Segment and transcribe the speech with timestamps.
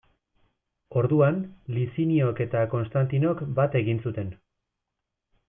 [1.01, 1.37] Orduan,
[1.75, 4.35] Liziniok eta Konstantinok bat egin zuten.